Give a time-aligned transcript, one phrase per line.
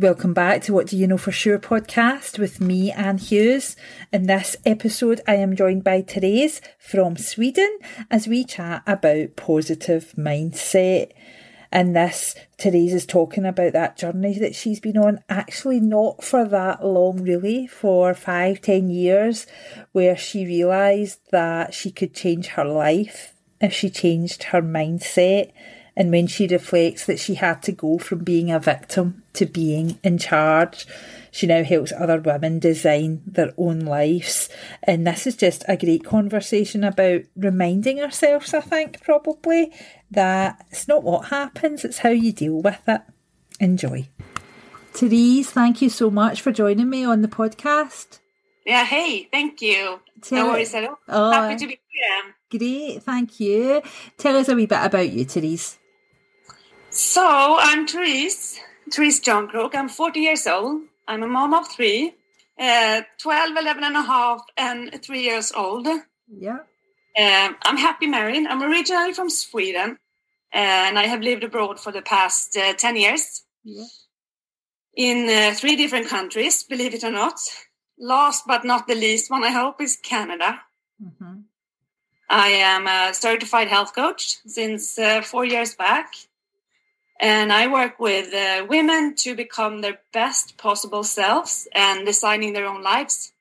[0.00, 3.76] Welcome back to What Do You Know For Sure podcast with me, Anne Hughes.
[4.10, 7.78] In this episode, I am joined by Therese from Sweden
[8.10, 11.12] as we chat about positive mindset.
[11.70, 16.46] And this, Therese is talking about that journey that she's been on, actually not for
[16.46, 19.46] that long, really, for five, ten years,
[19.92, 25.52] where she realised that she could change her life if she changed her mindset
[25.96, 29.98] and when she reflects that she had to go from being a victim to being
[30.02, 30.86] in charge,
[31.30, 34.48] she now helps other women design their own lives.
[34.82, 39.72] And this is just a great conversation about reminding ourselves, I think, probably,
[40.10, 43.02] that it's not what happens, it's how you deal with it.
[43.60, 44.08] Enjoy.
[44.92, 48.18] Therese, thank you so much for joining me on the podcast.
[48.66, 50.00] Yeah, hey, thank you.
[50.20, 50.98] Tell no worries at all.
[51.08, 52.34] Oh, Happy to be here.
[52.58, 53.82] Great, thank you.
[54.18, 55.78] Tell us a wee bit about you, Therese.
[56.90, 58.58] So I'm Therese,
[58.90, 59.76] Therese Johncroke.
[59.76, 60.82] I'm 40 years old.
[61.06, 62.14] I'm a mom of three,
[62.58, 65.86] uh, 12, 11 and a half, and three years old.
[66.28, 66.58] Yeah.
[67.16, 68.44] Uh, I'm happy married.
[68.44, 69.98] I'm originally from Sweden,
[70.52, 73.44] and I have lived abroad for the past uh, 10 years.
[73.62, 73.84] Yeah.
[74.96, 77.38] In uh, three different countries, believe it or not.
[78.00, 80.60] Last but not the least one, I hope, is Canada.
[81.00, 81.42] Mm-hmm.
[82.28, 86.14] I am a certified health coach since uh, four years back.
[87.20, 92.66] And I work with uh, women to become their best possible selves and designing their
[92.66, 93.32] own lives.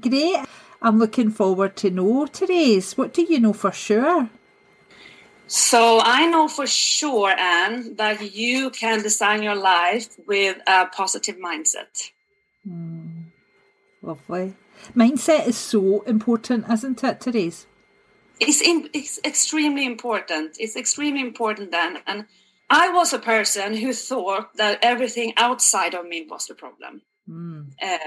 [0.00, 0.38] Great.
[0.80, 2.96] I'm looking forward to know, Therese.
[2.96, 4.30] What do you know for sure?
[5.48, 11.36] So I know for sure, Anne, that you can design your life with a positive
[11.38, 12.10] mindset.
[12.68, 13.32] Mm,
[14.02, 14.54] lovely.
[14.94, 17.66] Mindset is so important, isn't it, Therese?
[18.38, 20.56] It's, in, it's extremely important.
[20.60, 21.98] It's extremely important, then.
[22.06, 22.26] And
[22.70, 27.02] I was a person who thought that everything outside of me was the problem.
[27.28, 27.72] Mm.
[27.80, 27.98] Uh,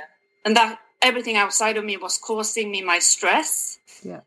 [0.46, 3.80] and that everything outside of me was causing me my stress.
[4.04, 4.22] Yeah.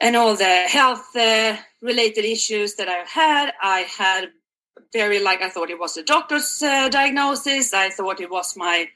[0.00, 3.52] And all the health uh, related issues that I had.
[3.62, 4.30] I had
[4.92, 7.72] very like I thought it was a doctor's uh, diagnosis.
[7.72, 8.88] I thought it was my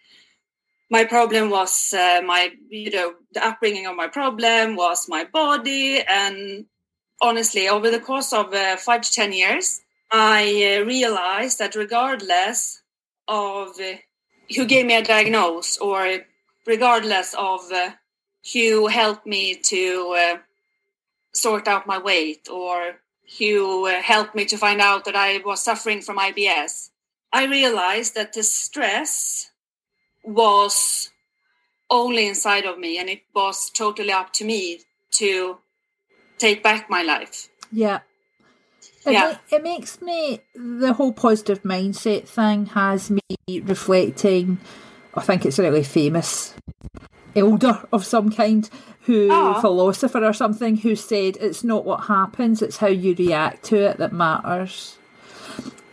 [0.90, 6.02] my problem was uh, my you know the upbringing of my problem was my body
[6.06, 6.66] and
[7.22, 12.82] honestly over the course of uh, five to ten years I uh, realized that regardless
[13.28, 13.94] of uh,
[14.54, 16.20] who gave me a diagnosis or
[16.66, 17.90] regardless of uh,
[18.52, 20.38] who helped me to uh,
[21.32, 22.96] sort out my weight or
[23.38, 26.90] who uh, helped me to find out that I was suffering from IBS,
[27.32, 29.50] I realized that the stress
[30.24, 31.10] was
[31.88, 34.80] only inside of me and it was totally up to me
[35.12, 35.58] to
[36.38, 37.48] take back my life.
[37.70, 38.00] Yeah.
[39.06, 39.36] It, yeah.
[39.50, 44.58] ma- it makes me the whole positive mindset thing has me reflecting.
[45.14, 46.54] I think it's a really famous
[47.34, 48.68] elder of some kind
[49.02, 49.60] who oh.
[49.60, 53.96] philosopher or something who said it's not what happens it's how you react to it
[53.98, 54.98] that matters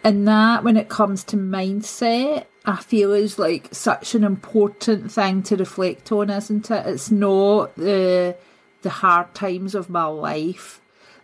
[0.03, 5.41] and that when it comes to mindset i feel is like such an important thing
[5.41, 8.35] to reflect on isn't it it's not the
[8.81, 10.81] the hard times of my life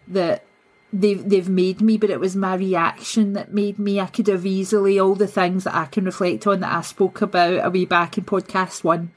[0.07, 0.43] that
[0.93, 3.99] they've they've made me, but it was my reaction that made me.
[3.99, 7.21] I could have easily all the things that I can reflect on that I spoke
[7.21, 9.11] about a wee back in podcast one.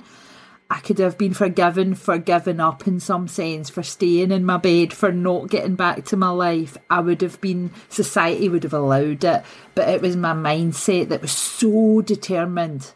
[0.69, 4.57] I could have been forgiven for giving up in some sense, for staying in my
[4.57, 6.77] bed, for not getting back to my life.
[6.91, 9.45] I would have been, society would have allowed it,
[9.77, 12.93] but it was my mindset that was so determined.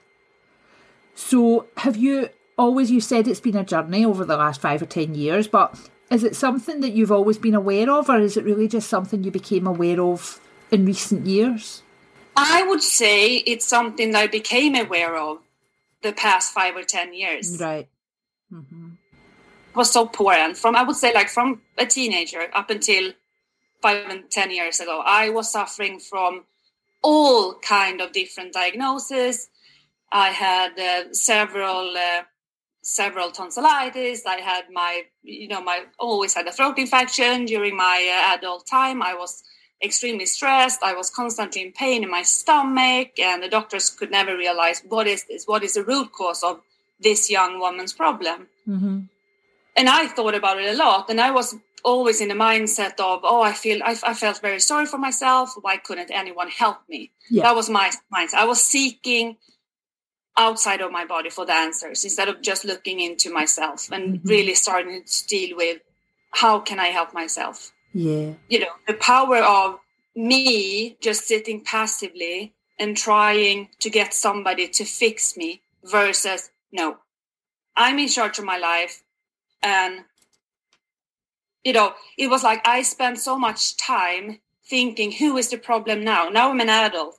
[1.15, 4.87] So, have you always, you said it's been a journey over the last five or
[4.87, 5.79] ten years, but
[6.11, 9.23] is it something that you've always been aware of, or is it really just something
[9.23, 10.41] you became aware of
[10.71, 11.83] in recent years?
[12.37, 15.39] I would say it's something that I became aware of
[16.03, 17.61] the past five or ten years.
[17.61, 17.89] Right.
[18.53, 18.91] Mm-hmm.
[19.75, 23.13] Was so poor, and from I would say like from a teenager up until
[23.81, 26.45] five and ten years ago, I was suffering from
[27.03, 29.49] all kind of different diagnoses.
[30.11, 32.23] I had uh, several uh,
[32.83, 34.25] several tonsillitis.
[34.27, 38.67] I had my, you know, my always had a throat infection during my uh, adult
[38.67, 39.03] time.
[39.03, 39.43] I was
[39.83, 40.83] extremely stressed.
[40.83, 45.07] I was constantly in pain in my stomach, and the doctors could never realize what
[45.07, 45.47] is this?
[45.47, 46.61] What is the root cause of
[46.99, 48.49] this young woman's problem?
[48.69, 49.01] Mm-hmm.
[49.77, 53.21] And I thought about it a lot, and I was always in the mindset of,
[53.23, 55.55] oh, I feel I, I felt very sorry for myself.
[55.61, 57.11] Why couldn't anyone help me?
[57.31, 57.45] Yeah.
[57.45, 58.35] That was my mindset.
[58.35, 59.37] I was seeking
[60.37, 64.29] outside of my body for the answers instead of just looking into myself and mm-hmm.
[64.29, 65.81] really starting to deal with
[66.33, 67.73] how can I help myself?
[67.93, 68.35] Yeah.
[68.49, 69.81] You know, the power of
[70.15, 76.99] me just sitting passively and trying to get somebody to fix me versus no,
[77.77, 79.03] I'm in charge of my life.
[79.63, 80.05] And,
[81.65, 86.05] you know, it was like I spent so much time thinking, who is the problem
[86.05, 86.29] now?
[86.29, 87.19] Now I'm an adult.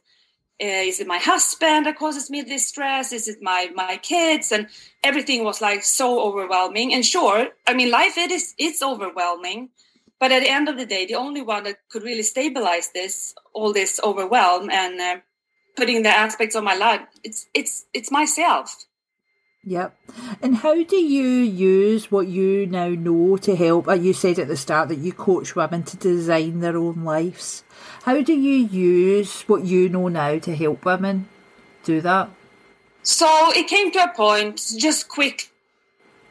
[0.62, 3.12] Uh, is it my husband that causes me this stress?
[3.12, 4.52] Is it my my kids?
[4.52, 4.68] And
[5.04, 6.94] everything was like so overwhelming.
[6.94, 9.70] And sure, I mean, life it is it's overwhelming.
[10.20, 13.34] But at the end of the day, the only one that could really stabilize this,
[13.54, 15.18] all this overwhelm, and uh,
[15.76, 18.86] putting the aspects of my life, it's it's it's myself.
[19.64, 19.96] Yep.
[20.42, 23.88] And how do you use what you now know to help?
[23.88, 27.64] Uh, you said at the start that you coach women to design their own lives.
[28.04, 31.30] How do you use what you know now to help women
[31.84, 32.30] do that?
[33.04, 35.52] So it came to a point just quick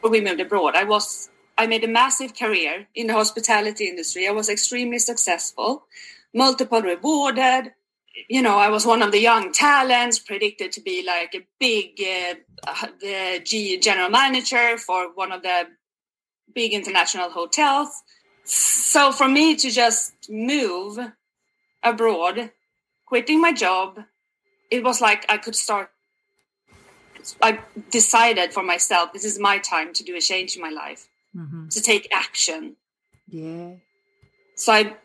[0.02, 0.75] we moved abroad.
[0.76, 1.28] I was
[1.58, 4.26] I made a massive career in the hospitality industry.
[4.26, 5.84] I was extremely successful,
[6.32, 7.72] multiple rewarded,
[8.28, 12.00] you know, I was one of the young talents, predicted to be like a big
[12.00, 15.69] uh, the G general manager for one of the
[16.55, 17.90] big international hotels.
[18.44, 20.99] So for me to just move
[21.82, 22.50] abroad,
[23.06, 24.00] quitting my job,
[24.71, 25.91] it was like I could start.
[27.43, 27.61] I
[27.91, 31.69] decided for myself this is my time to do a change in my life, mm-hmm.
[31.69, 32.77] to take action.
[33.29, 33.75] Yeah.
[34.55, 34.97] So I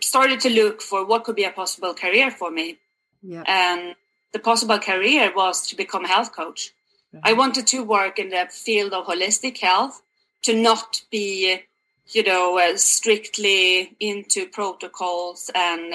[0.00, 2.78] started to look for what could be a possible career for me.
[3.22, 3.42] Yeah.
[3.46, 3.94] And
[4.32, 6.72] the possible career was to become a health coach.
[7.22, 10.02] I wanted to work in the field of holistic health,
[10.42, 11.62] to not be,
[12.08, 15.94] you know, uh, strictly into protocols and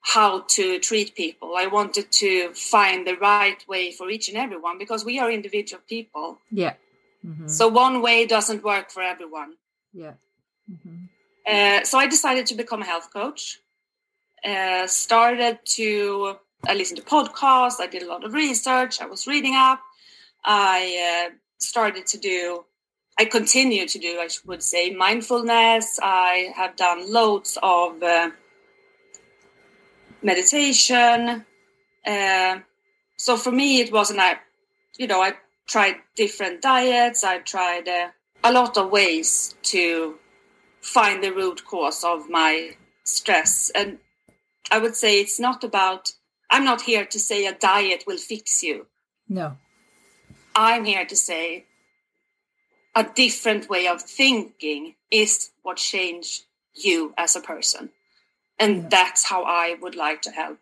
[0.00, 1.54] how to treat people.
[1.56, 5.82] I wanted to find the right way for each and everyone because we are individual
[5.88, 6.38] people.
[6.50, 6.74] Yeah.
[7.26, 7.48] Mm-hmm.
[7.48, 9.54] So one way doesn't work for everyone.
[9.92, 10.14] Yeah.
[10.70, 11.06] Mm-hmm.
[11.46, 13.58] Uh, so I decided to become a health coach.
[14.44, 16.36] Uh, started to
[16.66, 17.80] I listened to podcasts.
[17.80, 19.00] I did a lot of research.
[19.00, 19.80] I was reading up.
[20.44, 22.64] I uh, started to do.
[23.18, 24.18] I continue to do.
[24.20, 25.98] I would say mindfulness.
[26.02, 28.30] I have done loads of uh,
[30.22, 31.44] meditation.
[32.06, 32.58] Uh,
[33.16, 34.20] so for me, it wasn't.
[34.20, 34.36] I,
[34.98, 35.34] you know, I
[35.66, 37.24] tried different diets.
[37.24, 38.08] I tried uh,
[38.44, 40.18] a lot of ways to
[40.80, 43.70] find the root cause of my stress.
[43.74, 43.98] And
[44.70, 46.12] I would say it's not about,
[46.50, 48.86] I'm not here to say a diet will fix you.
[49.28, 49.56] No.
[50.54, 51.66] I'm here to say
[52.96, 56.44] a different way of thinking is what changed
[56.74, 57.90] you as a person.
[58.58, 58.88] And yeah.
[58.88, 60.58] that's how I would like to help.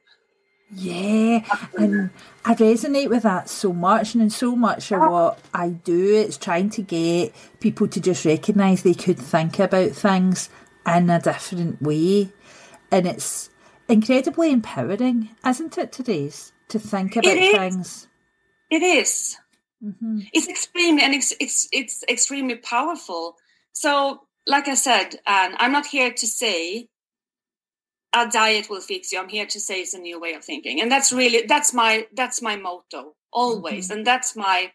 [0.74, 1.44] Yeah,
[1.78, 2.10] and
[2.44, 6.70] I resonate with that so much, and so much of what I do, it's trying
[6.70, 10.48] to get people to just recognise they could think about things
[10.86, 12.32] in a different way,
[12.90, 13.50] and it's
[13.88, 15.92] incredibly empowering, isn't it?
[15.92, 18.08] Today's to think about it things.
[18.70, 19.36] It is.
[19.84, 20.20] Mm-hmm.
[20.32, 23.36] It's extremely and it's, it's it's extremely powerful.
[23.72, 26.88] So, like I said, and I'm not here to say
[28.14, 30.80] a diet will fix you i'm here to say it's a new way of thinking
[30.80, 33.98] and that's really that's my that's my motto always mm-hmm.
[33.98, 34.70] and that's my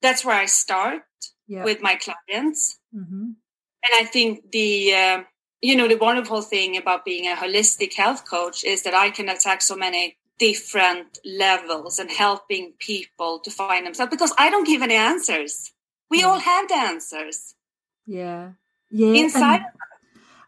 [0.00, 1.02] that's where i start
[1.48, 3.24] with my clients mm-hmm.
[3.24, 5.22] and i think the uh,
[5.60, 9.28] you know the wonderful thing about being a holistic health coach is that i can
[9.28, 14.82] attack so many different levels and helping people to find themselves because i don't give
[14.82, 15.70] any answers
[16.10, 16.30] we mm-hmm.
[16.30, 17.54] all have the answers
[18.06, 18.50] yeah
[18.90, 19.62] yeah inside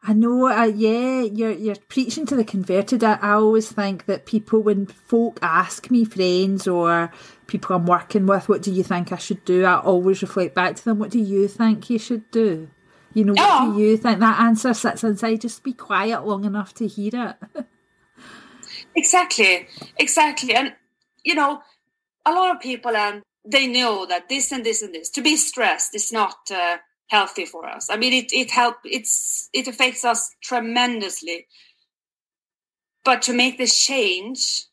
[0.06, 3.02] I know, uh, yeah, you're you're preaching to the converted.
[3.02, 7.10] I, I always think that people, when folk ask me, friends or
[7.46, 9.64] people I'm working with, what do you think I should do?
[9.64, 12.68] I always reflect back to them, what do you think you should do?
[13.14, 13.72] You know, what oh.
[13.72, 14.18] do you think?
[14.18, 15.40] That answer sits inside.
[15.40, 17.64] Just be quiet long enough to hear it.
[18.94, 19.66] exactly,
[19.98, 20.74] exactly, and
[21.24, 21.62] you know,
[22.26, 25.10] a lot of people and they know that this and this and this.
[25.10, 26.36] To be stressed is not.
[26.50, 27.90] Uh, healthy for us.
[27.90, 31.46] I mean, it it help it's it affects us tremendously.
[33.04, 34.64] But to make this change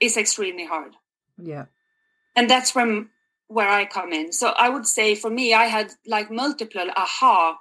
[0.00, 0.94] is extremely hard.
[1.38, 1.66] Yeah,
[2.36, 3.06] and that's where
[3.48, 4.32] where I come in.
[4.32, 7.58] So I would say for me, I had like multiple aha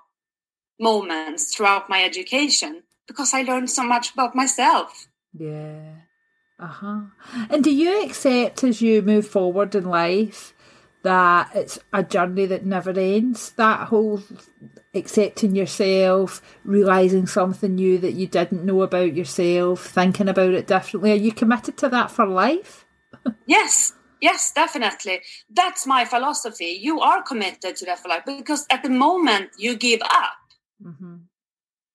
[0.79, 5.07] moments throughout my education because I learned so much about myself.
[5.37, 5.95] Yeah.
[6.59, 7.01] Uh huh.
[7.49, 10.53] And do you accept as you move forward in life
[11.07, 13.51] that it's a journey that never ends.
[13.51, 14.21] That whole
[14.93, 21.13] accepting yourself, realizing something new that you didn't know about yourself, thinking about it differently.
[21.13, 22.85] Are you committed to that for life?
[23.45, 25.21] yes, yes, definitely.
[25.49, 26.77] That's my philosophy.
[26.81, 30.37] You are committed to that for life because at the moment you give up
[30.83, 31.15] mm-hmm.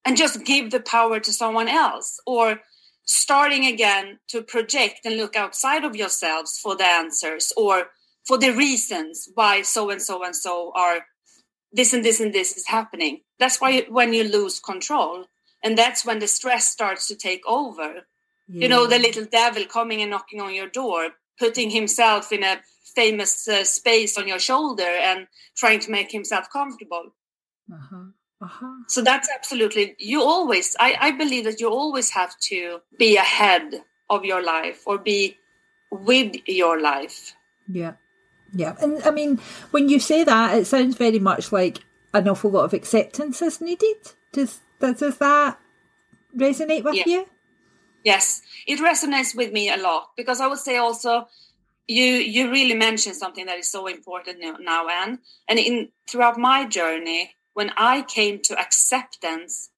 [0.07, 2.61] and just give the power to someone else or
[3.05, 7.89] starting again to project and look outside of yourselves for the answers or
[8.25, 11.01] for the reasons why so and so and so are
[11.73, 13.23] this and this and this is happening.
[13.39, 15.25] That's why when you lose control,
[15.65, 18.07] and that's when the stress starts to take over.
[18.49, 18.63] Yeah.
[18.63, 22.61] You know, the little devil coming and knocking on your door, putting himself in a
[22.95, 27.15] famous uh, space on your shoulder and trying to make himself comfortable.
[27.73, 28.11] Uh-huh.
[28.43, 28.67] Uh-huh.
[28.89, 33.83] So that's absolutely, you always, I, I believe that you always have to be ahead
[34.11, 35.39] of your life or be
[35.91, 37.35] with your life.
[37.71, 37.95] Yeah.
[38.53, 38.75] Yeah.
[38.81, 39.39] And I mean,
[39.71, 41.79] when you say that, it sounds very much like
[42.13, 43.97] an awful lot of acceptance is needed.
[44.33, 45.59] Does, does, does that
[46.37, 47.05] resonate with yeah.
[47.07, 47.27] you?
[48.05, 51.29] Yes, it resonates with me a lot because I would say also
[51.87, 55.21] you you really mentioned something that is so important now, Anne.
[55.49, 59.71] And in throughout my journey, when I came to acceptance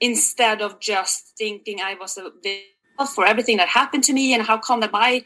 [0.00, 4.42] instead of just thinking I was a victim for everything that happened to me and
[4.42, 5.24] how come that my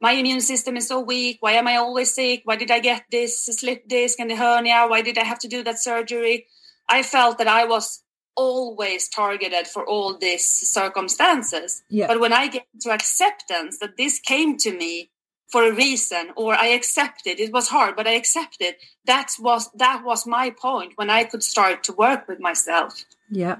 [0.00, 1.38] my immune system is so weak.
[1.40, 2.40] Why am I always sick?
[2.44, 4.86] Why did I get this slip disc and the hernia?
[4.88, 6.46] Why did I have to do that surgery?
[6.88, 8.02] I felt that I was
[8.34, 11.82] always targeted for all these circumstances.
[11.90, 12.06] Yeah.
[12.06, 15.10] But when I get to acceptance that this came to me
[15.50, 18.76] for a reason or I accepted, it was hard, but I accepted.
[19.06, 23.04] That was that was my point when I could start to work with myself.
[23.30, 23.56] Yeah.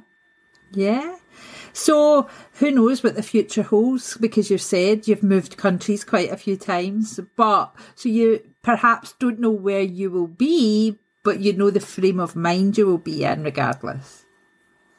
[0.73, 1.17] Yeah.
[1.73, 4.17] So who knows what the future holds?
[4.17, 9.41] Because you've said you've moved countries quite a few times, but so you perhaps don't
[9.41, 13.25] know where you will be, but you know the frame of mind you will be
[13.25, 14.25] in regardless.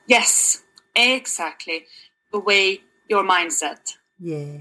[0.08, 0.64] Yes,
[0.96, 1.86] exactly.
[2.32, 3.96] The way your mindset.
[4.24, 4.58] Yeah.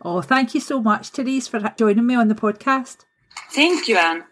[0.00, 3.04] Oh, thank you so much, Therese, for joining me on the podcast.
[3.50, 4.24] Thank you, Anne.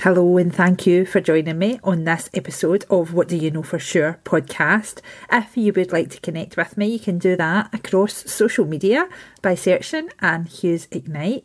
[0.00, 3.62] Hello, and thank you for joining me on this episode of What Do You Know
[3.62, 5.02] For Sure podcast.
[5.30, 9.08] If you would like to connect with me, you can do that across social media
[9.40, 11.44] by searching Anne Hughes Ignite.